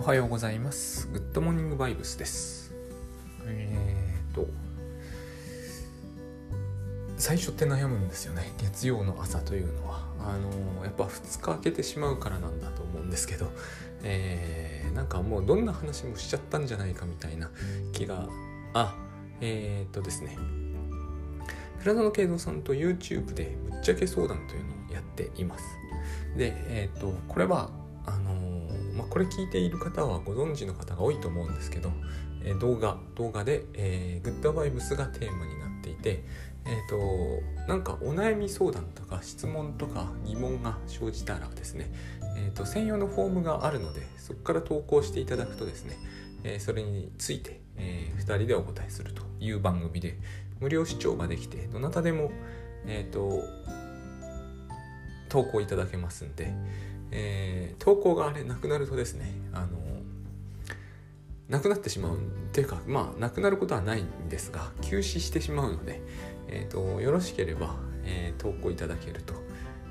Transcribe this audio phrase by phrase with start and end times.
[0.00, 1.08] おはようございます。
[1.12, 2.72] グッドモーニングバイブスです。
[3.44, 4.48] えーと、
[7.18, 8.50] 最初って悩むんですよね。
[8.56, 10.08] 月曜の朝というのは。
[10.18, 13.52] あの、やっぱ2日空けてしまうからなんだと思うんですけど、
[14.02, 17.50] えー、なんかもうどんな話もしちゃったんじゃないかみたいな
[17.92, 18.26] 気が、
[18.72, 18.96] あ、
[19.42, 20.38] えーとですね。
[21.82, 25.64] 倉野慶三さんと YouTube でぶっちゃけ相談というのをやっています。
[26.38, 27.68] で、えーと、これは、
[28.06, 28.39] あの
[29.00, 31.90] まあ、これ聞いている方はご存知の方が多いと思うんですけど、
[32.44, 36.22] えー動画動画で、えーグッドバイブスがテーマになっていて、
[36.66, 41.90] えー、となんかお悩み相談とか質問とか疑問が生じたらですね、
[42.36, 45.96] えー、と専用のフォームがあるのでそこから投稿していただくとですね、
[46.44, 50.18] えーそれについて、え2人でお答えするという番組で
[50.60, 52.30] 無料視聴ができてどなたでも、
[52.86, 53.44] えー、と
[55.30, 56.52] 投稿いただけますんで、
[57.10, 59.68] えー投稿があれなくなるとですねあの
[61.48, 62.16] なくなってしまう。
[62.16, 62.18] っ
[62.52, 66.00] ていうかまあなくなることはないんですが休止してしまうので、
[66.48, 69.34] えー、とよろしければ、えー投稿いただけると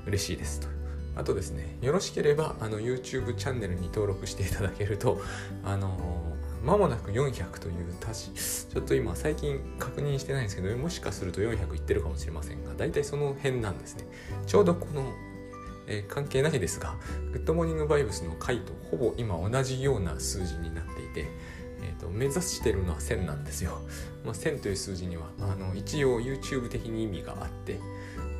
[0.06, 0.60] 嬉しいです。
[0.60, 0.68] と。
[1.16, 5.20] あとですねよろしければあの YouTube チャンネルに登録していただけると
[5.64, 5.98] あの
[6.64, 14.04] 間もなく400というたしちょっと今最近確認してないんですけどもしかすると400いってるかもしれませんが大体その辺なんですね。
[14.46, 15.12] ちょうどこの
[15.90, 16.94] えー関係ないですが、
[17.32, 21.28] グッドモーニングバイブスの回とほぼ今同じような数字になっていて、
[21.82, 23.78] えーと目指してるのは1000なんですよ。
[24.24, 27.78] まあ、1000という数字にはあの一応 YouTube 的に意味があって、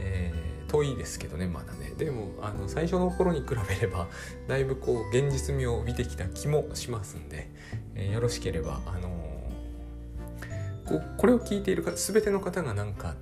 [0.01, 4.06] えー遠いですけどねまだねでもあの最初の頃に比べれば
[4.47, 7.51] だいぶこう現実味を帯びてきた気もしますんで、
[7.97, 9.21] えーよろしければあのー
[10.87, 13.15] ここれを聞いている方全ての方がなんか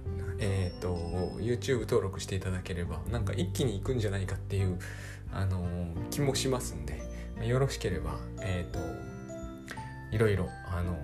[1.40, 4.78] YouTube 登録していただければなんか一気に行くんじゃないかっていう、
[5.32, 7.00] あのー気もしますんで
[7.46, 8.78] よろしければ、えー、と
[10.10, 10.96] いろいろ、あのー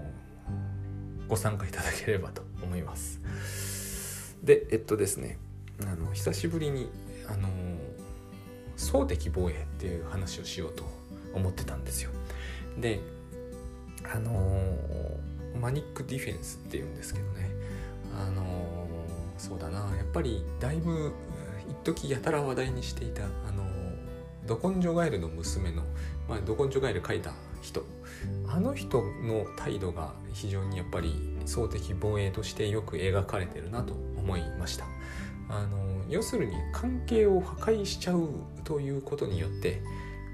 [1.28, 4.36] ご参加いただければと思います。
[4.42, 5.38] でえっとですね
[5.82, 6.88] あの久しぶりに、
[7.28, 7.52] あのー
[8.76, 10.84] 総敵防衛っていう話をしようと
[11.32, 12.10] 思ってたんですよ。
[12.78, 13.00] で
[14.12, 14.60] あの
[15.60, 17.50] マニックディフェンスっていうんですけどね
[18.18, 18.42] あの
[19.44, 19.78] そうだな。
[19.96, 21.12] やっぱりだいぶ
[21.68, 23.64] 一時やたら話題にしていたあの
[24.46, 25.82] ど根性ガエルの娘の、
[26.28, 27.84] まあ、ど根性ガエル描いた人。
[28.48, 34.86] あの人の態度が非常にやっぱり総的防衛としてよく描かれてるなと思いました。
[35.50, 38.30] あの要するに関係を破壊しちゃう
[38.64, 39.82] ということによって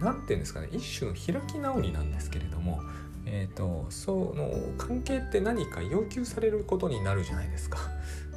[0.01, 2.81] 何ていうんですかね一種の開き直りなんですけれども
[3.27, 7.79] えー、とその関係って何か要求されることになるじゃないですか。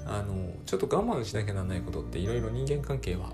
[0.06, 3.32] あのちょっと我慢しなきゃならないことっていろいろ人間関係は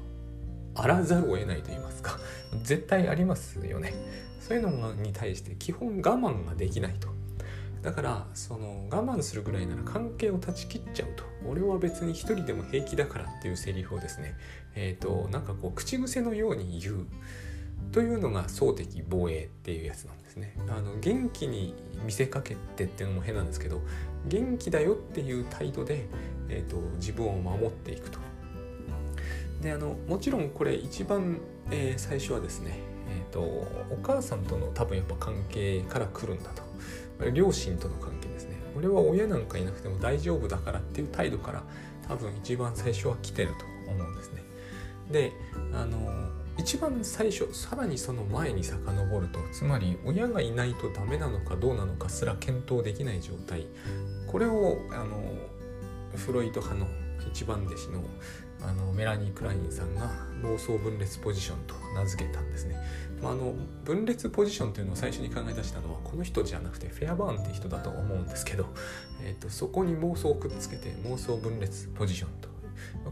[0.75, 2.19] あらざるを得ないと言いますか
[2.63, 3.94] 絶対ありますよね。
[4.40, 7.09] そういうのに対して基本我慢ができないと。
[7.81, 11.24] だからその我慢するぐらいなら関係を断ち切っちゃうと。
[11.47, 14.35] 俺は別に一人でも平気だからっていうセリフをですね
[14.75, 17.06] えっ、となんかこう口癖のように言う。
[17.91, 20.56] というのが総的防衛っていうやつなんですね。
[20.69, 21.73] あの元気に
[22.06, 23.81] 見せかけてっていうのも変なんですけど
[24.28, 26.06] 元気だよっていう態度で、
[26.50, 28.19] えー、と自分を守っていくと。
[29.62, 32.79] であのもちろんこれ一番、えー最初はですね、
[33.09, 36.69] えー、とお母さんとの多分やっぱ関係から来るんだと。
[37.34, 38.57] 両親との関係ですね。
[38.78, 41.63] 俺は親なんかいなくても大丈夫だからっていう態度から
[42.07, 44.44] 多分一番最初は来てると思うんですね。
[45.11, 45.34] で
[45.73, 46.29] あの
[46.59, 53.66] 一番最初さらにその前に遡るとつまり親がいないとダメなのかどうなのかすら検討できない状態
[54.28, 55.24] これをあの
[56.18, 56.92] フロイト派の
[57.31, 58.03] 一番弟子の
[58.62, 60.09] あのメラニー・クラインさんが
[60.44, 62.76] 妄想分裂ポジションと名付けたんですね。
[63.22, 63.53] まあ、あの
[63.86, 68.66] 分裂ポジションというのを最初に考え出したのはこの人じゃなくてフェアバーンって人だと思うんですけど、
[69.24, 72.50] えー、とそこに妄想をくっつけて妄想分裂ポジションと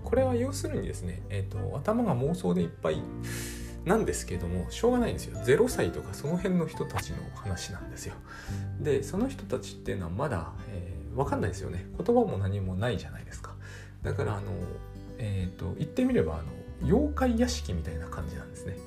[0.03, 3.01] これは要するにですね、えー、と頭が妄想でいっぱい
[3.85, 5.40] なんですけどもしょうがないんですよ。
[5.40, 8.16] 0歳とかその辺の人たちの話なんですよ。
[8.81, 11.85] でその人たちっていうのはまだ、えー、分かんないですよね。
[11.97, 13.55] 言葉も何もないじゃないですか。
[14.03, 14.52] だからあの
[15.19, 16.43] えっ、と言ってみればあの
[16.84, 18.78] 妖怪屋敷みたいな感じなんですね。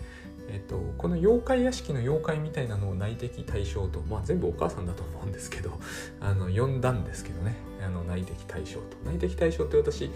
[0.48, 5.78] えっとこの妖怪屋敷の妖怪みたいなのを内的対象と、まあ、全部お母さんだと思うんですけど
[6.20, 7.54] あの呼んだんですけどね。
[7.84, 8.96] あの内的対象と。
[9.04, 10.10] 内的対象って私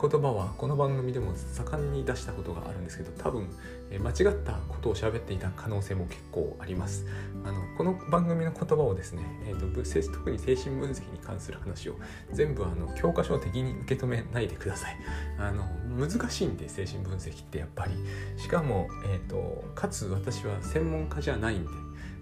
[0.00, 3.48] 言葉はこの番組でも盛んに出したことがあるんですけど多分
[3.90, 7.06] 間違ったことを喋っていた可能性も結構あります。
[7.44, 9.66] あのこの番組の言葉をですね、えーと
[10.12, 11.96] 特に精神分析に関する話を
[12.32, 14.96] 全部あの教科書的に受け止めないでください。
[15.38, 15.64] あの
[15.96, 17.92] 難しいんで精神分析ってやっぱり。
[18.36, 21.70] しかも、えー、とかつ私は専門家じゃないんで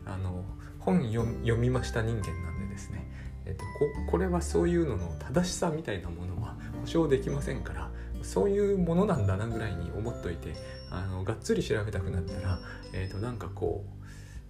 [0.06, 0.44] あの
[0.78, 3.10] 本読みました人間なんでですね、
[3.48, 7.90] えっと、ここれはそういうのの正しさみたいなものは保証できませんから
[8.22, 10.54] そういうものなんだなぐらいに思っといて
[10.90, 12.58] あのがっつり調べたくなったら、
[12.92, 13.98] えっと、なんかこう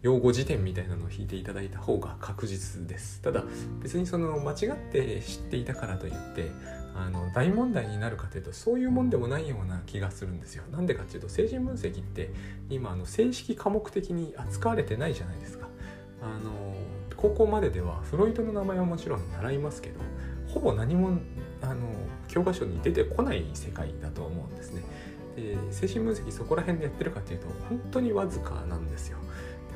[0.03, 3.21] 用語辞典みたいなのを引いていただいた方が確実です。
[3.21, 3.45] ただ
[3.83, 6.50] 別にその間違って知っていたからといって
[6.95, 10.65] あの大問題になるかというとそういうもんでもないような気がするんですよ。
[10.71, 12.31] なんでかっていうと精神分析って
[12.71, 15.69] 今あの正式科目的に扱われてないじゃないですか。
[16.23, 16.68] あの
[17.19, 20.00] 高校までではフロイトの名前はもちろん習いますけど
[20.47, 21.19] ほぼ何も
[21.61, 21.88] あの
[22.29, 24.82] 教科書に出てこない世界だと思うんですね
[25.37, 29.19] で精神分析そこら辺でやってるかというと本当にわずかなんですよ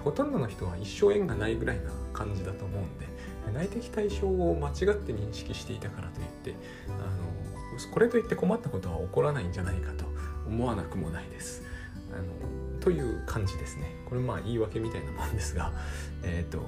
[0.05, 3.07] ほとんどの人は一生縁がないぐらいな感じだと思うんで
[3.53, 6.55] 内的対象を間違って認識していたからといって
[6.89, 10.05] あのこれといって困ったことは起こらないんじゃないかと
[10.47, 11.63] 思わなくもないです。
[12.13, 13.95] あのという感じですね。
[14.09, 15.73] これまあ言い訳みたいなもんですが、
[16.23, 16.59] えっ、と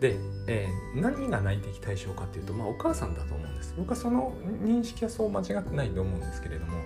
[0.00, 0.16] で、
[0.46, 3.74] えー、何が内的対象かっていうと、まあ、お母さんだと思うんです。
[3.76, 6.78] 僕はその認識はそう間違ってないと思うんですけれども、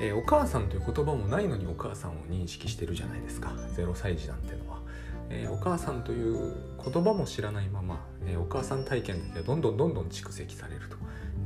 [0.00, 3.52] えー、お母さんという言葉もないのにお母さんを認識してるじゃないですか。
[3.76, 4.80] 0歳児なんてのは、
[5.30, 6.54] えー、お母さんという
[6.84, 10.96] 言葉も知らないまま、え、お母さん体験だけがどんどんどんどん蓄積されると。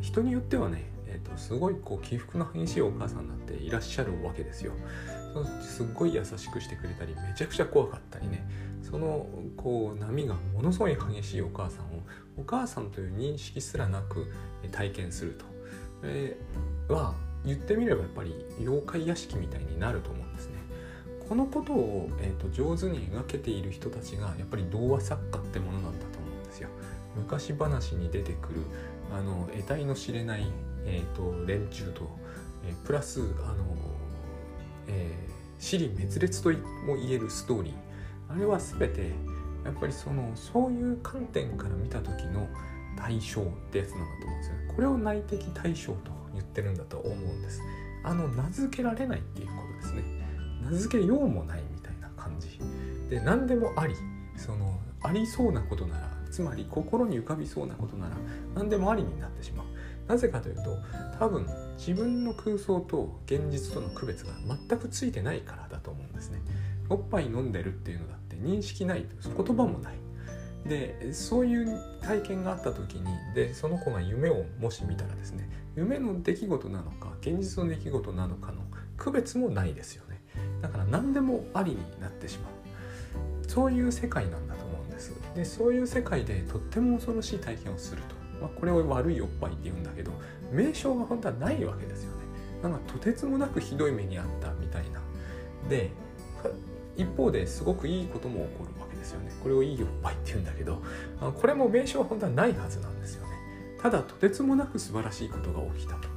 [0.01, 4.73] 人によってはね、えーと、すごいこう起伏の激しいお母さんなんていらっしゃるわけですよ
[5.35, 8.47] そのすっごい優しくしてくれたりめちゃくちゃ怖かったりね
[8.83, 9.27] その
[9.57, 11.89] こう波がものすごい激しいお母さんを
[12.37, 14.33] お母さんという認識すらなく
[14.71, 15.45] 体験すると、
[16.03, 17.15] えー、は
[17.45, 20.63] 言ってみればやっぱり妖怪屋敷みたいになると思うんですね。
[21.29, 26.69] このことを、えーと、上手に描けている人たちがやっぱり童話作家ってものなんだと思うんですよ。
[27.17, 28.61] 昔話に出てくる
[29.13, 30.47] あの得体の知れない、
[30.85, 32.19] えーと、連中と、
[32.67, 33.23] えー、プラスあ
[33.55, 33.65] の、
[34.89, 36.51] えー、死滅裂と
[36.87, 37.75] も言えるストーリー。
[38.29, 39.13] あれは全て
[39.65, 42.49] やっぱりそのそういう観点から見た時の
[42.97, 44.73] 対象ってやつなんだと思うんですよね。
[44.75, 47.61] これを内的対象と言ってるんだと思うんです。
[48.05, 49.53] あの名付けられないっていうこ
[49.83, 50.03] とですね。
[50.63, 52.59] 名付けようもないみたいな感じ。
[53.09, 53.95] で何でもあり
[54.37, 58.17] そのありそうなことならつまり心に浮かびそうなことなら
[58.55, 59.67] 何でもありになってしまう。
[60.13, 60.79] なぜかというと
[61.19, 61.47] 多分
[61.79, 64.33] 自分の空想と現実との区別が
[64.69, 66.43] 全くついてないからだと思うんですね。
[66.91, 69.95] おっぱい飲んでるっていうのだって認識ない言葉もない。
[70.69, 78.61] でそういう体験があった時にでその子が夢をもし見たらですね夢の出来事なのか現実の出来事なのかの
[78.99, 80.21] 区別もないですよね。
[80.61, 82.53] だから何でもありになってしまう。
[83.49, 85.13] そういう世界なんだと思うんです。
[85.35, 88.12] でそういう世界でとっても恐ろしい体験をすると、
[88.43, 90.13] まあ、これを悪いおっぱいって言うんだけど
[90.51, 92.23] 名称が本当はないわけですよね。
[92.63, 95.01] なんかとてつもなくひどい目にあったみたいな。
[95.69, 95.91] で
[96.97, 99.33] 一方ですごくいいことも起こるわけですよね。
[99.43, 100.83] これをいいおっぱいって言うんだけど
[101.21, 103.33] これも名称は本当はないはずなんですよね。
[103.81, 106.09] ただとてつもなく素晴らしいことが起きたと。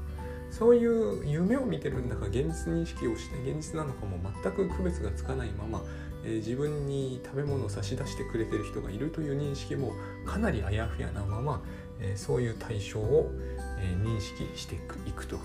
[0.52, 5.84] そういう夢を見てるんだか現実認識をして現実なのかも全く区別がつかないまま、
[6.26, 9.94] えー、自分に食べ物を差し出してくれてる人がいるという認識も
[10.26, 11.62] かなりあやふやなまま、
[12.02, 13.32] えー、そういう対象を、
[13.80, 14.80] え、認識してい
[15.12, 15.42] くという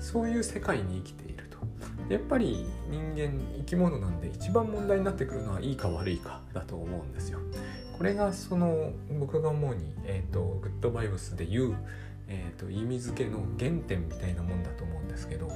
[0.00, 1.58] そういう世界に生きていると
[2.12, 7.40] やっぱり人間生き物なんで一番問題になってくるのはいいか悪いかだと思うんですよ。
[7.96, 11.76] これがその僕が思うに、えーと、グッドバイブスで言う、
[12.28, 15.50] えーと、意味付けの原点みたいなもんだと思うんですけど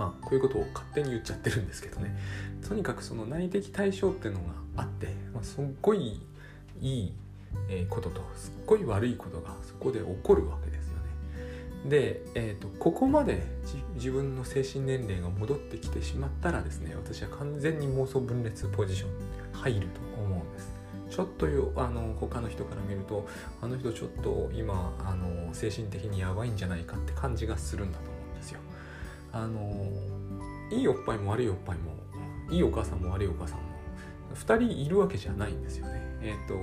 [0.00, 2.16] まあこういうことを勝手に言っちゃってるんですけどね
[2.66, 4.46] とにかくその内的対象っていうのが
[4.78, 6.22] あって、まあ、すっごい
[6.80, 7.12] いい
[7.90, 11.90] こととすっごい悪いことがそこで起こるわけですよね。
[11.90, 13.42] で、えーと、ここまで
[13.96, 19.10] 自分の精神年齢が戻ってきてしまったらですね私は完全に妄想分裂ポジション
[19.52, 20.70] 入ると思うんです。
[21.10, 23.28] ちょっとあの他の人から見ると
[23.60, 28.09] あの人ちょっと今あの精神的にやばいんじゃないかって感じがするんだと。
[29.32, 29.88] あの
[30.70, 31.92] いいおっぱいも悪いおっぱいも
[32.50, 33.64] いいお母さんも悪いお母さんも
[34.34, 36.00] 2人いるわけじゃないんですよね。
[36.22, 36.54] えっ、ー、と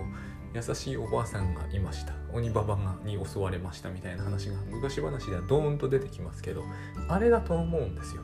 [0.53, 6.63] 優しいおばあさんがいました鬼ババがに襲われましたみたいな話が昔話ではドーンと出てきますけど
[7.09, 8.21] あれだと思うんですよ。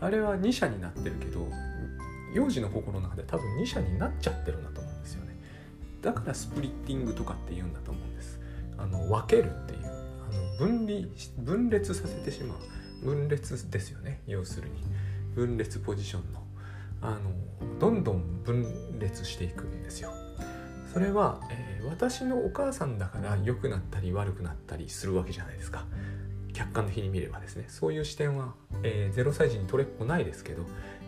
[0.00, 1.46] あれは2社になってるけど
[2.34, 5.36] 幼児の心の中で多分2社になっちゃってるんだと思うんですよね。
[6.02, 8.40] だからスプリッティングとかって言うんだと思うんです
[8.78, 11.06] あの分けるっていうあの分離
[11.38, 12.58] 分裂させてしまう
[13.02, 14.22] 分裂ですよね。
[14.26, 14.74] 要するに。
[15.34, 16.40] 分裂ポジションの。
[17.02, 20.12] あのどんどん分裂していくんですよ。
[20.92, 25.86] それは、えー、私のお母さんだから良くなったり悪くなったりするわけじゃないですか。
[26.52, 27.64] 客観的に見ればですね。
[27.68, 30.64] そういう視点は、えー、0歳児に取れっこないですけど、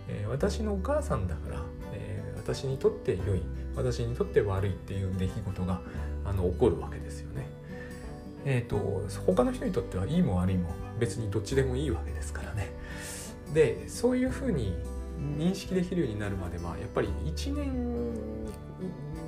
[0.09, 3.43] えー、私のお母さんだから、え私にとって良い
[3.77, 5.81] 私にとって悪いっていう出来事が
[6.25, 7.47] あの起こるわけですよね。
[8.45, 10.71] えーと、他の人にとってはいいも悪いも
[11.03, 12.71] 別にどっちでもいいわけですからね。
[13.53, 14.73] でそういうふうに
[15.37, 18.15] 認識できるようになるまではやっぱり1年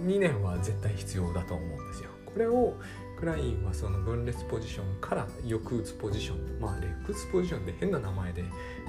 [0.06, 2.10] 2年は絶対必要だと思うんですよ。
[2.24, 2.74] これを
[3.18, 8.44] クラインはその分裂ポジションから抑うつポジションまあ抑うつポジションで変な名前で、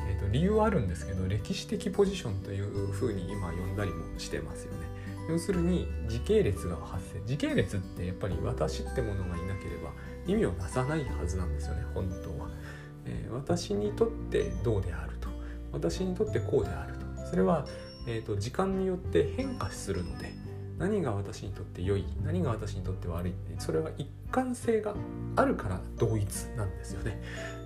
[0.08, 4.96] えーと理由はあるんですけど歴史的ポジションというふうに今呼んだりもしてますよね。
[5.28, 9.92] 要するに時系列が発生時系列ってやっぱり私ってものがいなければ
[10.28, 12.50] 意味をなさないはずなんですよね本当は、
[13.36, 15.30] 私にとってどうであると。
[15.72, 17.28] 私にとってこうであると。
[17.28, 17.66] それは、
[18.08, 20.34] えーと、時間によって変化するので
[20.78, 24.94] 何が私にとって良い何が私にとって悪いそれは一貫性が
[25.36, 27.22] あるから同一なんですよね。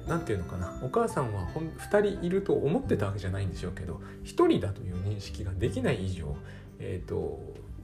[0.08, 0.80] 何て言うのかな。
[0.82, 1.48] お母さんは
[1.90, 6.36] 2人いると思ってたわけじゃないんでしょうけど1人だという認識ができない以上
[6.80, 7.40] えーと、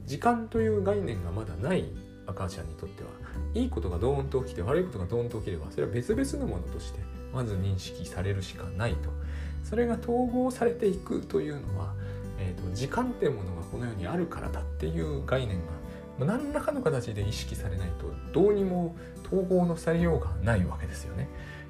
[0.06, 1.84] 時間という概念がまだない
[2.26, 3.10] 赤ちゃんにとっては
[3.54, 6.98] いいことがドーンと起きて悪いことがドーンと起きればそれは別々のものとして
[7.36, 9.10] まず認識されるしかないと
[9.62, 11.92] それが統合されていくというのは、
[12.38, 15.58] えーと、時間っていうものがこの世にあるからだっていう概念
[16.18, 21.28] が何らかの形で意識されないとどうにも統合のされようがないわけですよね。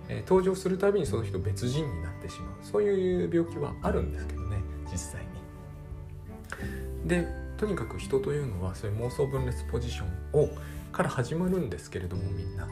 [0.09, 4.59] えー、登場するたびにその人別人になってしまうそういう病気はあるんですけどね
[4.93, 5.23] 実際
[7.03, 7.09] に。
[7.09, 10.49] でとにかく人というのはそういう妄想分裂ポジションを
[10.93, 12.69] から始まるんですけれどもみんな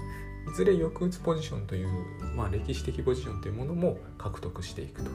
[0.55, 1.89] ずれ抑うつポジションという、
[2.37, 5.11] まあ、歴史的ポジションというものも獲得していくと。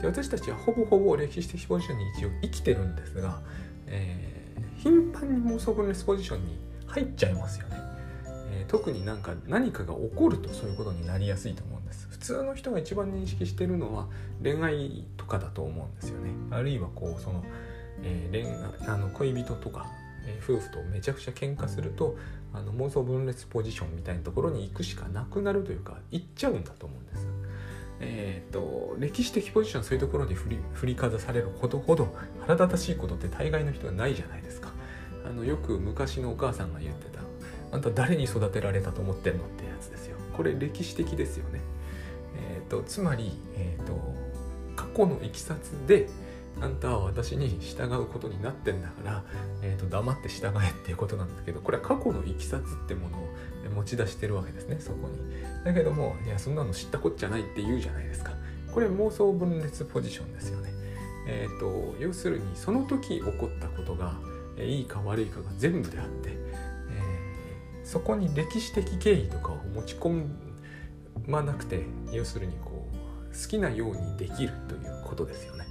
[0.00, 3.40] で私たちはほぼほぼ歴史的ポジションに一応生きてるんですが、
[3.86, 7.76] えー、頻繁に妄想分裂ポジションに入っちゃいますよね、
[8.50, 12.08] えー、特になんか何かが起こるとそういうことになりやすいと思うんです。
[12.10, 14.08] 普通の人が一番認識してるのは
[14.42, 16.30] 恋愛とかだと思うんですよね。
[16.50, 17.44] あるいはこうその
[18.02, 19.86] えー、恋あの恋人とか、
[20.26, 22.16] え、夫婦とめちゃくちゃ喧嘩すると
[22.52, 27.28] あの妄想分裂ポジションみたいなところに行くしかなくなるというか行っちゃうんだと思うんです。
[28.00, 34.72] えーと、歴史的ポジションそういうところに振り振りかざされるほどほど腹立たしいことって大概の人はないじゃないですか。
[35.26, 37.20] あのよく昔のお母さんが言ってた
[37.72, 40.16] 「あんた誰に育てられたと思ってんの?」ってやつですよ。
[40.36, 41.60] これ歴史的ですよね。
[42.36, 44.14] えーと、つまり、えーと
[44.76, 46.08] 過去のいきさつで
[46.60, 49.22] あんたは私に従うことになってんだから、
[49.62, 53.28] えーと、黙って従えっていうことなんだけどこれは過去のいきさつってものを
[53.74, 55.18] 持ち出してるわけですねそこに。
[55.64, 58.32] だけどもいやそんなの知ったこっちゃないって言うじゃないですか。
[58.72, 60.70] これ妄想分裂ポジションですよね。
[61.26, 64.14] えっ、ー、と要するにその時起こったことが
[64.58, 70.26] いいか悪いかが全部であって、えー、そこに歴史的経緯とかを持ち込
[71.26, 72.94] まなくて要するにこう
[73.42, 75.63] 好きなようにできるということですよね。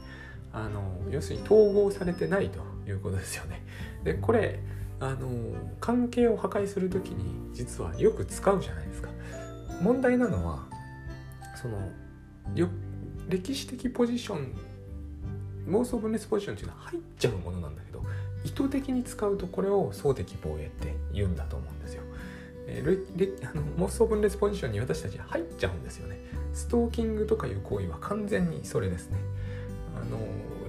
[0.54, 3.66] あの要するに統合されてないということですよね。
[4.04, 4.60] でこれ
[5.00, 5.28] あの
[5.82, 9.10] 関係を破壊する時に実はよく使うじゃないですか。
[9.82, 10.66] 問題なのは
[11.62, 11.78] その
[12.56, 12.70] よ
[13.28, 14.54] 歴史的ポジション
[15.68, 18.04] 妄想分裂ポジションっていうのは入っちゃうものなんだけど
[18.44, 22.04] 意図的に使うとこれを総的防衛って言うんだと思うんですよ。
[22.68, 26.18] えー、あの妄想分裂ポジションに私たち入っちゃうんですよね。
[26.54, 29.18] ストーキングとかいう行為は完全にそれですね。
[30.04, 30.20] あの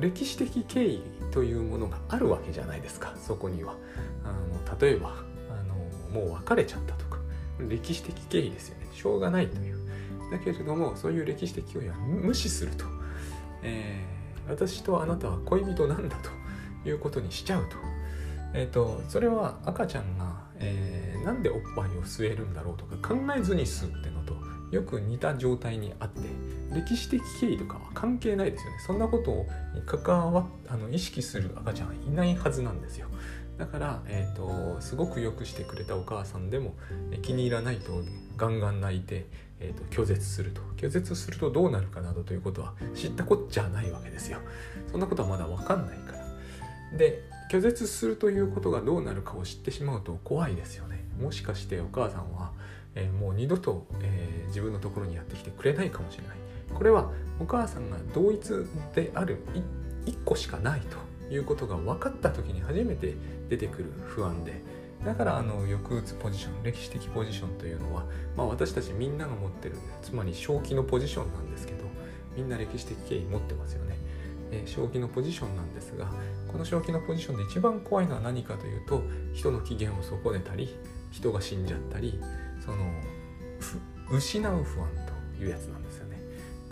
[0.00, 3.74] 歴史的経緯というものがあるわけじゃないですかそこには。
[4.24, 5.14] あの例えば
[5.50, 5.74] あの
[6.20, 7.18] もう別れちゃったとか。
[7.58, 8.88] 歴史的経緯ですよね。
[8.92, 9.78] しょうがないという。
[10.30, 12.84] だけれどもそういう歴史的経緯は無視すると、
[13.62, 16.16] えー、私とあなたは恋人なんだ
[16.82, 17.76] ということにしちゃうと,、
[18.54, 24.34] えーと、それは赤ちゃんが、えー、なんでおっぱいを吸えるんだろうとか考えずに吸うってのと
[24.70, 26.20] よく似た状態にあって
[26.74, 28.78] 歴史的経緯とかは関係ないですよね。
[28.86, 29.46] そんなことを
[29.86, 33.08] 関わあの意識する赤ちゃんはいないはずなんですよ。
[33.58, 36.74] だから、えーと、すごくよくしてくれたお母さんでも
[37.22, 38.02] 気に入らないと
[38.36, 39.26] ガンガン泣いて、
[39.60, 40.60] えーと、拒絶すると。
[40.76, 44.38] 拒絶するとどうなるかなどということは知ったこっちゃないわけですよ。
[44.90, 46.98] そんなことはまだ分かんないから。
[46.98, 51.04] で拒絶するということがどうなるかを知ってしまうと怖いですよね。
[51.20, 52.52] もしかしてお母さんは
[52.94, 56.43] えー、もう二度と、えー、自分のところにやってきてくれないかもしれない。
[56.74, 59.38] これはお母さんが同一である
[60.06, 60.80] 一個しかない
[61.28, 63.14] ということが分かった時に初めて
[63.48, 64.62] 出てくる不安で
[65.04, 68.04] だからあの抑うつポジション歴史的ポジションというのは、
[68.36, 71.84] まあ、私たちみんなが持ってるつまり正気のポジションなんですけど
[72.36, 73.96] みんな歴史的経緯持ってますよね、
[74.50, 76.10] え、正気のポジションなんですが
[76.48, 79.02] この正気のポジションで一番怖いのは何かというと
[79.34, 80.74] 人の機嫌を損ねたり
[81.10, 82.18] 人が死んじゃったり
[82.64, 82.90] その
[84.10, 84.88] 失う不安
[85.38, 86.03] というやつなんですよ。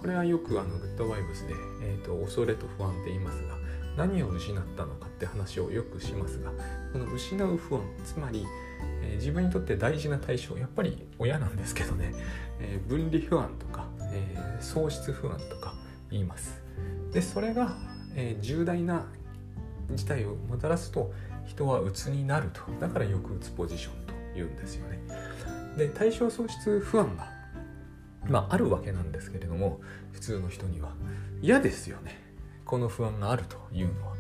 [0.02, 3.56] これはよくあのグッドバイブスで、えーと、恐れと不安って言いますが
[3.96, 6.50] 何を失ったのかって話をよくしますが
[6.92, 8.44] この失う不安つまり、
[9.00, 12.14] えー、自分にとって大事な対象やっぱり親なんですけどね、
[12.58, 15.74] えー、分離不安とか、えー、喪失不安とか
[16.10, 16.60] 言います。
[17.12, 17.76] でそれが、
[18.14, 19.06] え重大な
[19.94, 21.12] 事態をもたらすと
[21.46, 22.60] 人は鬱になると。
[22.80, 24.98] だからよくうつポジションと言うんですよね。
[25.76, 27.41] で対象喪失不安が
[28.28, 29.80] まああるわけなんですけれども
[30.12, 30.92] 普通の人には
[31.40, 32.20] 嫌ですよね。
[32.64, 34.12] この不安があるというのは。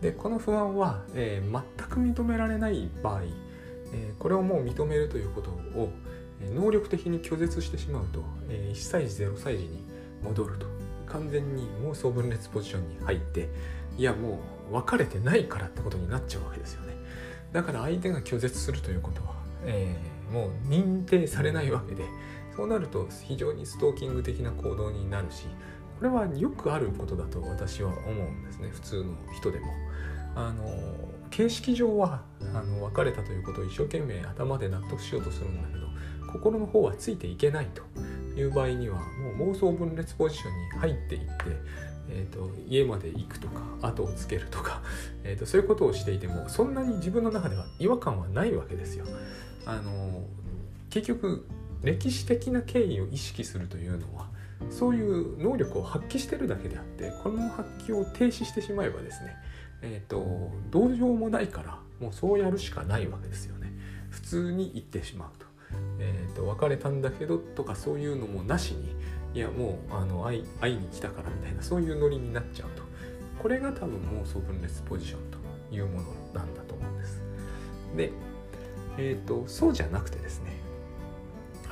[0.00, 3.22] でこの不安は、えー、全く認められない場合、
[3.92, 5.90] えー、これをもう認めるということを、
[6.54, 9.82] 能力的に拒絶してしまうと、え1歳児0歳児に
[10.22, 10.66] 戻ると。
[11.06, 13.48] 完全に妄想分裂ポジションに入って
[13.96, 16.94] いやもう別れてないからってことになっちゃうわけですよね。
[17.52, 19.34] だから相手が拒絶するということは、
[19.64, 19.96] え
[20.32, 22.04] もう認定されないわけで
[22.56, 25.44] そうなると非常にストーキング的な行動になるし
[25.98, 29.66] これはよくあることだと私は思うんですね普通の人でも。
[30.36, 30.66] あの
[31.30, 32.20] 形式上は
[32.54, 35.86] あの別れたということを一生懸命頭で納得しようとするんだけど
[36.30, 37.82] 心の方はついていけないと
[38.38, 38.98] いう場合には
[39.38, 41.28] もう妄想分裂ポジションに入っていって、
[42.10, 44.82] えーと、家まで行くとか後をつけるとか、
[45.24, 49.06] えーと、そういうことをしていてもそんなに自分の中では違和感はないわけですよ。
[49.64, 50.22] あの
[50.90, 51.46] 結局
[51.82, 54.28] 歴史的な経緯を意識するというのは
[54.70, 59.36] そういう能力を発揮してるだけであってこの発揮を停止してしまえばですね
[59.82, 63.72] えっ、ー、とどうしようもないからもうそうやるしかないわけですよね。
[64.10, 65.46] 普通に言ってしまうと,、
[65.98, 68.94] えーと、別れたんだけどとかそういうのもなしに
[69.34, 72.82] いやもうあの会い会いに来たからみたいなそういうノリになっちゃうと。
[73.42, 77.22] これが多分妄想分裂ポジションというものなんだと思うんです。
[77.96, 78.12] で
[78.98, 80.65] えっ、ー、とそうじゃなくてですね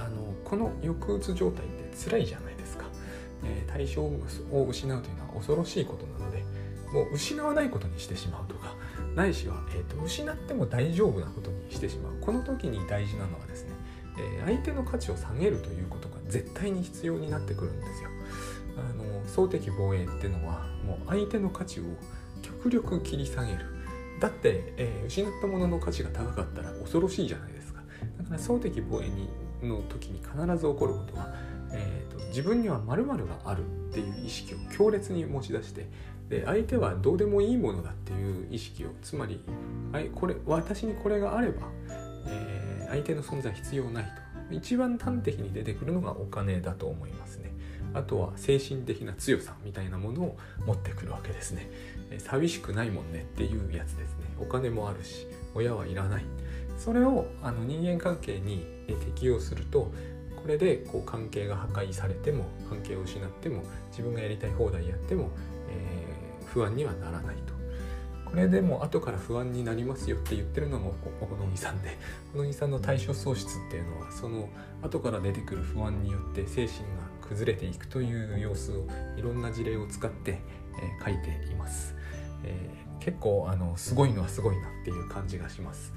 [0.04, 2.84] あのこの抑うつ状態って辛いじゃないですか。
[3.44, 6.42] えー、対象を失うというのは恐ろしいことなので
[6.92, 8.74] もう失わないことにしてしまうとか
[9.14, 12.12] ないしは、えーと、失っても大丈夫なことにしてしまう。
[12.20, 13.70] この時に大事なのはですね、
[14.18, 18.10] えー、相手の価値を下げるということが絶対に必要になってくるんですよ。
[18.76, 21.84] あの総的防衛っていうのはもう相手の価値を
[22.42, 23.58] 極力切り下げる。
[24.20, 27.82] だって、えー、失ったものの価値が高かったら恐ろしいじゃないですか。
[28.18, 29.28] だから総的防衛に
[29.64, 31.34] の時に必ず起こることは
[31.74, 35.88] えーと、自分には〇〇があるっていう意識を強烈に持ち出して
[36.28, 39.40] で相手はどうでもいいものだっていう意識をつまり
[40.14, 41.68] これ私にこれがあれば、
[42.26, 44.24] えー、相手の存在必要ないと。
[44.50, 47.52] 一番端的に出てくるのがお金だと思いますね。
[47.94, 51.70] あとは精神的な強さみたいなものを持ってくるわけですね。
[52.18, 54.24] 寂しくないもんねっていうやつですね。
[54.38, 56.24] お金もあるし親はいらない。
[56.76, 59.90] それをあの人間関係に適用すると
[60.36, 65.30] これでこう関係が破壊されても関係を失っても自分がやりたい放題やっても、
[65.70, 67.54] えー、不安にはならないと。
[68.34, 71.96] これでも後から不安になりますよって言ってるのも小野木さんで
[72.34, 74.48] 小野木さんの対処喪失っていうのはその
[74.82, 76.84] 後から出てくる不安によって精神が
[77.28, 81.94] 崩れていくという様子をいろんな事例を使って、えー、書いています、
[82.42, 85.92] えー、結構あのすごいのはすごいなっていう感じがします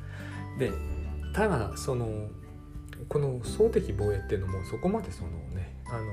[0.59, 0.71] で
[1.33, 2.29] ただその
[3.09, 6.03] この総的防衛っていうのもそこまでそのね、あの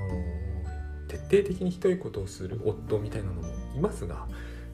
[1.07, 4.27] 徹底的にひどいことをする夫みたいなのもいますが、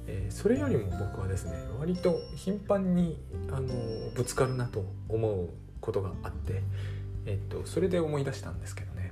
[0.08, 3.18] えー、それよりも僕はですね割と頻繁に、
[3.52, 3.68] あの
[4.16, 6.62] ぶつかるなと思うことがあって、
[7.26, 9.12] えっと、それで思い出したんですけどね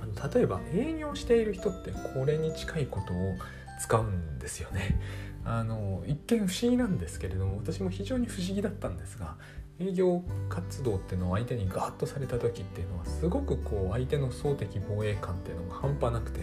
[0.00, 3.34] あの例えば営業している人ってこれに近いことを
[3.80, 5.00] 使うんですよね。
[5.46, 9.36] あの一見不思議なんですけれども私も非常に不思議だったんですが
[9.80, 16.42] 営業活動っていうのを相手にガーッとされた時っていうのはすごくこう相手の総的防衛感っていうのが半端なくて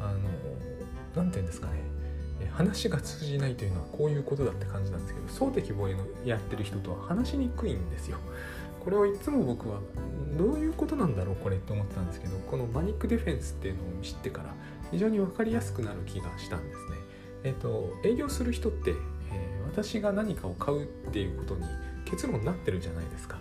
[0.00, 0.18] あの
[1.16, 1.98] 何て言うんですかね
[2.52, 8.18] 話が通じないというのはこういうことだって感じなんですけど総的防衛のやってる人とは話しにくいんですよ。
[8.80, 9.80] これをいつも僕は
[10.38, 14.54] どういうことなんだろうこれって思ってたんですけどこのマニックディフェンスっていうのを知ってから
[14.90, 16.96] 非常に分かりやすくなる気がしたんですね。
[17.44, 18.96] えっ、と営業する人って、えー、
[19.66, 21.64] 私が何かを買うっていうことに
[22.08, 23.38] 結論になってるじゃないですか。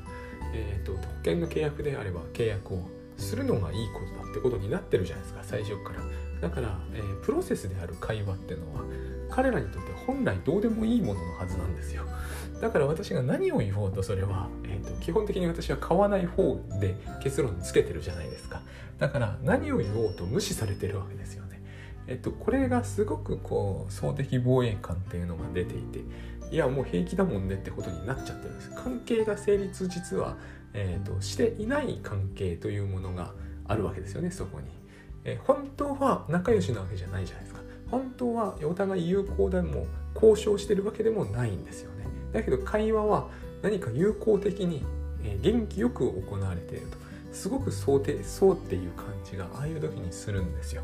[0.54, 6.02] えーと、特権の契約であれば契約をするのがいいことだってことになってるじゃないですか最初から。
[6.42, 8.84] だから、えー、プロセスである会話ってのは
[9.30, 12.04] 彼らにとって本来どうでもいいもののはずなんですよ。
[12.62, 18.62] だから私が何を言おうとそれは、えーと、基本的に私は買わない方で結論つけてるじゃないですか。
[19.00, 21.62] だから何を言おうと無視されてるわけですよね。
[22.08, 26.00] えっとこれがすごくこう総的防衛感っていうのが出ていて
[26.52, 28.72] いやもう平気だもんねってことになっちゃってるんです。
[28.72, 30.38] 関係が成立実は、
[30.74, 33.34] えーと、していない関係というものが
[33.68, 34.68] あるわけですよねそこに、
[35.26, 37.62] えー、本当は仲良しなわけじゃないじゃないですか。
[37.90, 42.06] 本当はお互い有効でも交渉してるわけでもないんですよね。
[42.34, 43.28] だけど会話は
[43.62, 44.86] 何か有効的に
[45.42, 46.98] 元気よく行われていると。
[47.34, 50.82] すごく想定そうっていう感じがああいう時にするんですよ。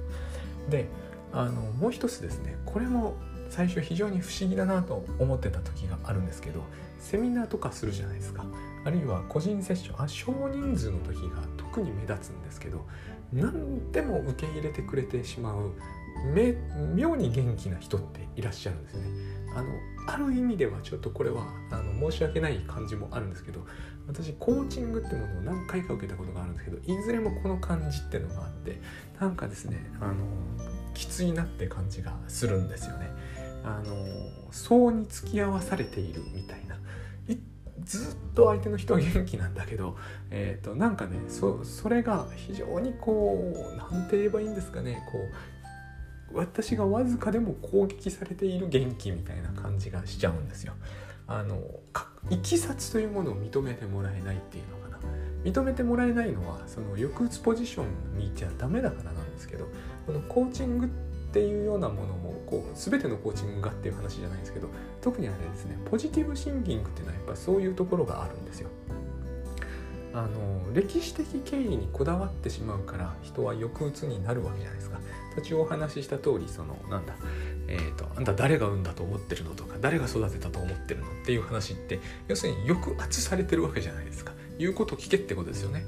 [0.70, 0.88] で
[1.32, 2.58] あのもう一つですね。
[2.66, 3.16] これも
[3.54, 6.64] 最初非常に不思議だなと思ってた時があるんですけど
[6.98, 8.44] セミナーとかするじゃないですか
[8.84, 12.84] あるいは個人セッションあ少人数の時が特に目立つんですけど
[13.32, 15.72] 何でも受け入れてくれてしまう
[16.96, 19.04] 妙に元気な人っていらっしゃるんですね
[19.56, 19.68] あの
[20.08, 23.68] ある意味ではちょっとこれはあの申し訳ない感じもあるんですけど
[24.08, 28.82] 私コーチングってものを何回か受けたことがあるんですけどいずれもこの感じってのがあって
[29.20, 30.16] なんかですねあの
[30.96, 33.10] きついなって感じがするんですよね。
[33.64, 36.78] あの層に付き合わされているみたいな。
[37.84, 39.98] ずっと相手の人は元気なんだけど、
[40.30, 45.04] えーと、なんかねそそれが非常にこう何て言えばいいんですかね。
[45.12, 45.18] こ
[46.34, 50.74] う私がわずかでも攻撃されている元気みたいな感じがしちゃうんですよ。
[51.28, 51.60] あの
[52.30, 55.00] いきさつというものを認めてもらえないっていうのかな。
[55.44, 59.68] 認めてもらえないのはその抑うつポジションにいちゃダメだからなんですけど
[60.06, 64.70] このコーチングってていうようなものもこう全てのコーチングがっていう話じゃないんですけど
[65.02, 68.70] 特にあれですねポジティブシンキングっていうのはやっぱそういうところがあるんですよ。
[70.16, 75.00] あの歴史的経緯にこだわってしまうから人は抑うつになるわけじゃないですか。
[75.36, 77.16] 途中お話しした通りそのなんだ
[77.68, 85.86] えーと、あんた誰が産んだと思ってるのとか誰が育てたと思ってるのっていう話って要するに抑圧されてるわけじゃないですか言うこと聞けってことですよね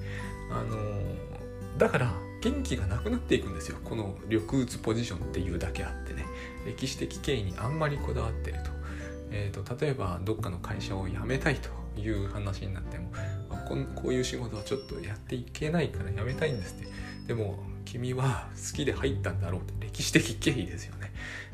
[0.52, 0.78] あの、
[1.78, 3.78] だから元気がなくなっていくんですよ。
[3.84, 6.26] この緑うつポジションっていうだけあってね。
[6.66, 8.72] 歴史的経緯にあんまりこだわってると,、
[9.32, 11.70] えーと、例えばどっかの会社を辞めたいと
[12.00, 13.12] いう話になっても
[13.68, 16.88] ここういう仕事はちょっとやっていけないから辞めたいんですって。
[17.28, 19.86] でも君は好きで入ったんだろうって。
[19.86, 21.12] 歴史的経緯ですよね。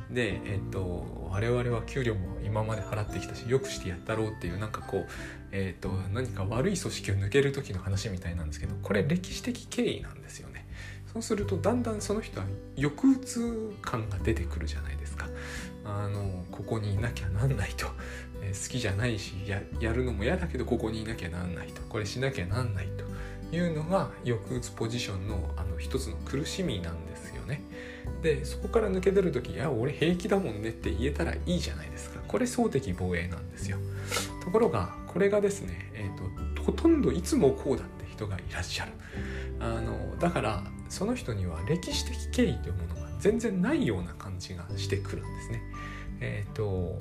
[0.09, 5.07] で、えっと、我々は給料も今まで払ってきたしよくしてやったろうっていうなんかこう、
[5.51, 10.50] えっと、何か悪い組織を抜ける時の話みたいなんですけどこれ歴史的経緯なんですよね。
[11.13, 12.45] そうするとだんだんその人は
[12.75, 15.27] 抑うつ感が出てくるじゃないですか。
[15.83, 17.87] あのここにいなきゃなんないと、
[18.41, 21.81] えー、好きじゃないしややるのも嫌だけどここにいなきゃなんないと。
[21.89, 23.11] これしなきゃなんないと。
[23.55, 27.61] いうのが抑うつポジションのあの一つの苦しみなんですよね。
[28.21, 32.21] でそこから抜け出る時「いや俺平気だもんね」って言えたらいいじゃないですか。
[32.27, 33.77] これ総的防衛なんですよ。
[34.43, 38.93] ところがこれがですね、えーと、ほとんどいつもこうだって人がいらっしゃる。
[39.59, 45.61] あのだからその人には歴史的経緯というものが全然ないような感じがしてくるんですね。
[46.19, 46.99] えっ、ー、と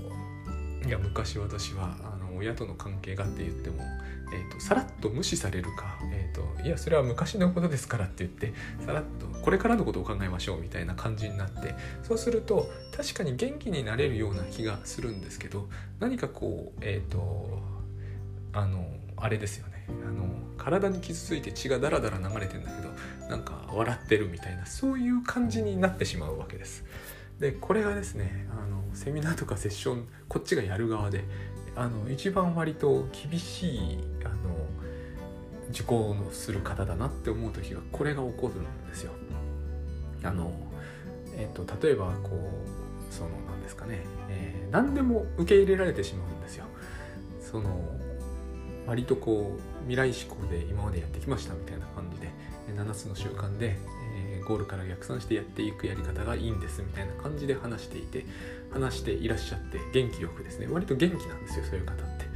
[0.87, 3.83] いや昔私はあの親との関係がって言っても
[4.33, 17.61] えーと、さらっと無視されるか、えーと、いやそれは昔のことですからって言ってさらっとこれからのことを考えましょうみたいな感じになってそうすると確かに元気になれるような気がするんですけど何かこうえっ、ー、と
[18.53, 19.70] あのあれですよね。
[20.07, 22.91] あの体に傷ついて血がダラダラ流れてんだけど
[23.29, 26.85] なんか笑ってるみたいなそういう感じになってしまうわけです。
[27.39, 31.25] でこれがですねあのセミナーとかセッションこっちがやる側で
[31.75, 34.35] あの一番割と厳しいあの
[35.71, 39.13] 受講のする方だなって思う時がこれが起こるんですよ。
[40.23, 40.53] あの
[41.37, 46.67] えっと、例えばこうその何ですかね、えー、何でも受け入れられてしまうんですよ。
[47.41, 47.71] その
[48.91, 52.29] 割とこう未来志向で今までやってきましたみたいな感じで
[52.75, 53.77] 7つの習慣で、
[54.17, 58.27] えー、ゴールから逆算してやっていくやり方がいいんですみたいな感じで話していて
[58.73, 60.67] 話していらっしゃって元気よくですね。
[60.69, 62.27] 割と元気なんですよそういう方って。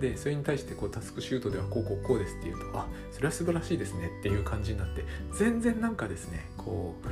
[0.00, 7.06] でそれに対してこうタスクシュートではこうこうこうですって言うとあそれは素晴らしいですねっていう感じになって全然なんかですねこう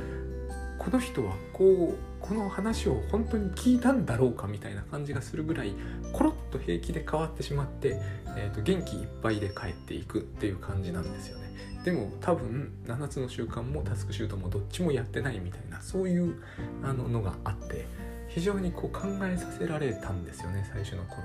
[0.81, 5.75] この人はこうこの話を本当に聞いたんだろうかみたいな感じがするぐらい
[6.11, 8.01] コロッと平気で変わってしまって、
[8.35, 11.53] えー、と元気いっぱいで帰っていくっていう感じなんですよね
[11.85, 16.41] でも多分7つの習慣もタスクシュートもどっちもやってないみたいなそういう
[16.81, 17.85] あののがあって
[18.27, 21.23] 非常にこう考えさせられたんですよね最初の頃。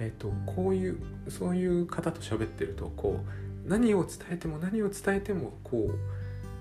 [0.00, 3.20] えーと、こういうそういう方と喋ってるとこ
[3.66, 6.17] う何を伝えても何を伝えてもこう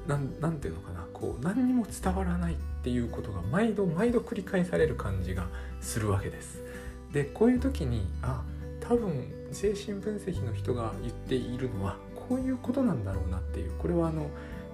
[0.07, 5.47] なんなんていうのかなこう何にも伝わらないっていうことが毎度毎度繰り返される感じが
[5.81, 6.63] するわけです。
[7.11, 8.43] でこういう時にあ
[8.79, 14.29] 多分精神分析の人が言っているのはこういうことなんだろうなっていうこれはあの、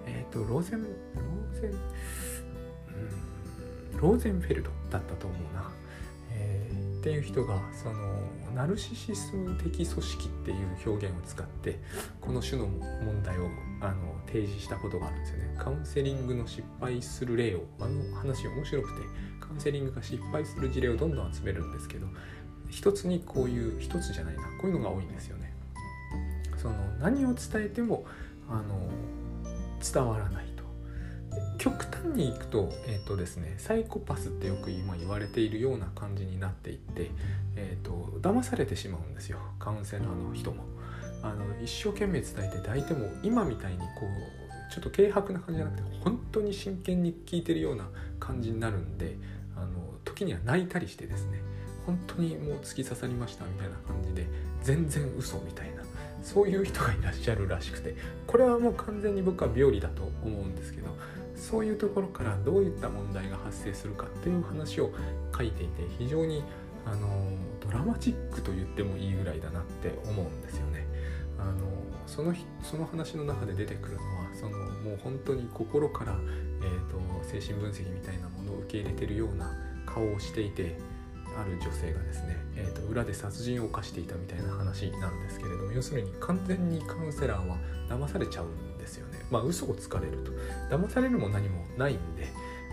[0.05, 1.71] えーと、ローゼンローゼン
[3.99, 5.71] ローゼンフェルドだったと思うな、
[7.03, 8.17] っていう人がその
[8.55, 11.77] ナルシシスム的組織っていう表現を使って
[12.21, 13.49] この種の問題を
[13.81, 15.53] あの提示したことがあるんですよね。
[15.59, 19.01] カウンセリングの失敗する例をあの話面白くて
[19.41, 22.07] カウンセリングが失敗する事例をどんどん集めるんですけど
[22.69, 25.53] 一つにこういう一つじゃないなこういうのが多いんですよね。
[26.55, 28.05] その何を伝えても
[28.49, 28.89] あの
[29.81, 30.52] 伝わらない。
[31.57, 37.11] 極端にいくと,、えーとですね、サイコパスってよく今言われているような感じになっていって、
[37.55, 40.63] えーと、騙されてしまうんですよカウンセラーの人も。
[41.23, 47.87] あの一生懸命伝えて抱いても今みたいにこうちょっと軽薄な感じじゃなくて本当に真剣に聞いてるような
[48.19, 49.15] 感じになるんで
[49.55, 49.69] あの
[50.03, 51.41] 時には泣いたりしてですね
[51.85, 54.27] 本当にもう突き刺さりましたみたいな感じで
[54.61, 55.83] 全然嘘みたいな
[56.21, 57.95] そういう人がいらっしゃるらしくて
[58.27, 60.87] これはもう完全に僕は病理だと思うんですけど
[61.43, 64.91] そういうところからどういった問題が発生するかっていう話を
[65.37, 66.41] 書いていて非常に
[66.85, 67.07] あの
[67.59, 70.87] ドラマチックと言ってもいいぐらいだなって思うんですよね。
[71.37, 71.51] あの
[72.07, 76.15] そのその話の中で出てくるのはそのもう本当に心から、
[76.61, 79.51] えーと、精神分析みたいなものを受け入れてるような
[79.85, 80.77] 顔をしていて
[81.37, 87.57] ある女性がですね、えーと、裏で殺人を犯していたみたいな話なんですけれども要するに完全にカウンセラーは
[87.89, 88.72] 騙されちゃうん
[89.33, 90.31] まあ嘘をつかれると。
[90.75, 92.27] 騙されるも何もないんで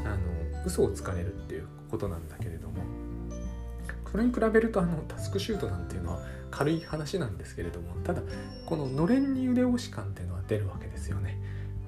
[0.04, 2.84] あの嘘をつかれるっていうことなんだけれども。
[4.10, 6.18] それに比べるとあのタスクシュートなんていうのは
[6.50, 8.22] 軽い話なんですけれどもただ
[8.66, 11.40] こののれんに腕押し感っていうのは出るわけですよね。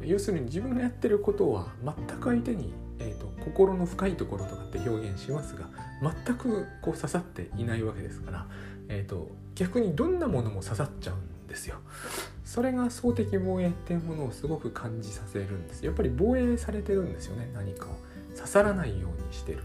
[0.05, 5.69] 要するに自分がやってることは全く相手に、えーと、心の深いところとかって表現しますが
[6.27, 8.47] 全くこう刺さっていないわけですから、
[8.89, 11.77] えーと、逆にどんなものも刺さっちゃうんですよ。
[12.53, 15.87] それが総的防衛っていうものをすごく感じさせるんです。
[15.87, 17.97] やっぱり防衛されてるんですよね何かを
[18.37, 19.63] 刺さらないようにしてる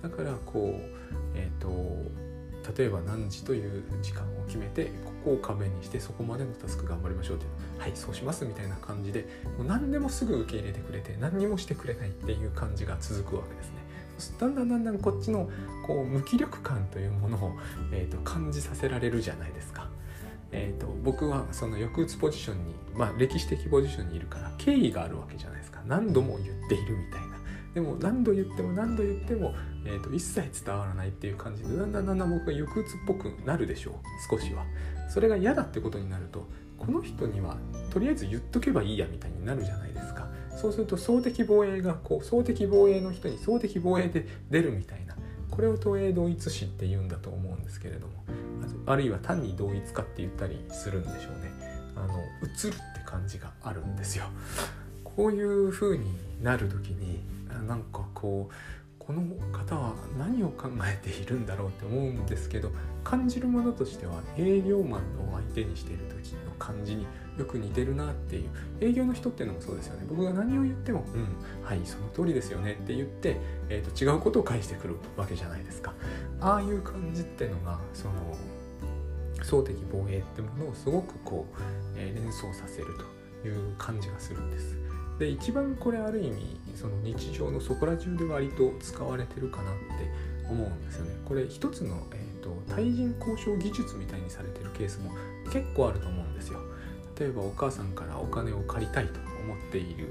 [0.00, 0.08] と。
[0.08, 13.84] だからこうえっ、ー、と例えば何時という時間を決めてここを壁にしてそこまでのタスク頑張りましょうっていうはいそうしますみたいな感じでもう何でもすぐ受け入れてくれて何にもしてくれないっていう感じが続くわけですね。
[14.40, 15.50] だんだんだんだんこっちの
[15.86, 17.52] こう無気力感というものを、
[17.92, 19.90] えーと、感じさせられるじゃないですか。
[20.56, 25.82] えーと、僕はその抑うつポジションに、まあ、歴史的ポジションにいるから敬意があるわけじゃないですか。
[25.84, 27.34] 何度も言っているみたいな。
[27.74, 29.52] でも何度言っても何度言っても、
[29.84, 33.94] えーと、一切伝わらないっていう感じでだんだんだんだん僕が抑うつっぽくなるでしょう。
[34.30, 34.64] 少しは。
[35.10, 37.58] それが嫌だってことになるとこの人には
[37.90, 40.28] とりあえず言っとけばいいやみたいになるじゃないですか。
[40.56, 45.16] そうすると総的防衛がこう総的防衛の人に総的防衛で出るみたいな。
[45.50, 48.12] これを投影同一視って言うんだと思うんですけれども。
[48.86, 51.52] あるいは単に同一化って言ったりするんでしょうね。
[51.96, 54.24] あの映るって感じがあるんですよ。
[55.04, 57.20] こういう風になる時に
[57.66, 58.54] なんかこう
[58.98, 59.22] この
[59.52, 62.72] 方は何を考えているんだろうって思うんですけど
[63.04, 67.06] 感じるものとしては営業マンの相手にしている時の感じに
[67.38, 68.50] よく似てるなっていう
[68.80, 70.06] 営業の人っていうのもそうですよね。
[70.08, 73.36] 僕が何を言っても「うんはいその通りですよね」って言って、
[73.68, 75.92] えー、と違うことを返してくるわけじゃないですか。
[76.40, 78.14] ああいう感じってのがその
[79.44, 81.62] 総的防衛ってものをすごくこう、
[81.96, 82.86] え、連想させる
[83.42, 84.76] という感じがするんです
[85.18, 91.16] で一番これある意味その日常のそこら中で割と使われてるかなって思うんですよね。
[91.24, 95.10] これ一つの、えーと、対人交渉技術みたいにされてるケースも
[95.50, 96.60] 結構あると思うんですよ。
[97.18, 100.08] 例えばお母さんからお金を借りたいと思っている、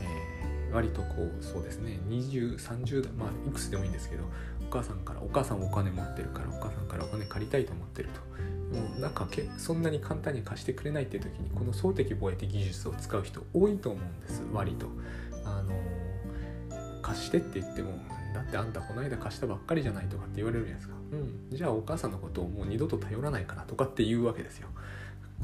[0.00, 4.24] えー、割とこうそうですね2030代まあいくつでもいいんですけど
[4.66, 8.20] お母さんからお母さんお金持ってるからお母さんからお金借りたいと思ってると
[8.98, 14.86] うなんかけそんなに簡単に貸してくれないっていう時にこの総的防衛的技術を使う人多いと思うんです割と。
[15.44, 15.72] あの
[17.02, 17.92] 貸してって言っても
[18.34, 20.96] だってあんたこの間貸したばっかりじゃないとかって言われるじゃないですか。
[21.12, 24.68] うん、じゃあお母さんのことをもう二度と頼らないからとかって言うわけですよ。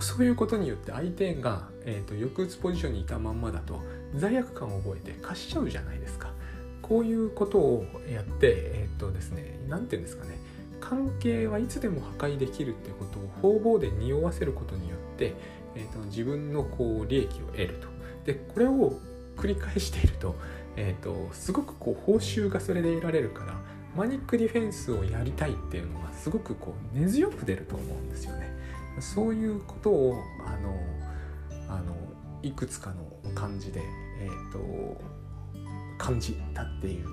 [0.01, 3.81] そういうことによって相手が、えーと、抑うつポジションにいたまんまだと
[4.15, 6.33] 罪悪感を覚えて貸しちゃうじゃないですか。
[6.81, 10.37] こういうことをやって、えっ、ー、とですね、何て言うんですかね、
[10.83, 13.19] 関係はいつでも破壊できるっていうこと
[13.49, 15.35] を方々で匂わせることによって、
[15.77, 17.89] えーと、自分のこう利益を得ると。
[18.27, 18.99] でこれを
[19.37, 20.37] 繰り返していると,、
[20.77, 23.55] えーと、すごくこう報酬がそれで得られるから
[23.97, 28.53] マニックディフェンスをやりたいっていうのがすごくこう根強く出ると思うんですよね。
[29.01, 31.97] そういうことをあのあの
[32.43, 33.81] いくつかの感じで、
[34.21, 35.23] えーと
[36.03, 37.07] 感じたっていう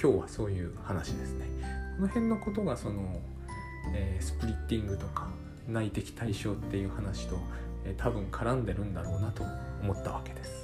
[0.00, 1.79] 今日はそういう話ですね。
[2.00, 3.20] この辺のことがその、
[3.92, 5.28] えー、スプリッティングとか
[5.68, 7.36] 内的対象っていう話と、
[7.84, 9.44] えー、多分絡んでるんだろうなと
[9.82, 10.59] 思ったわけです。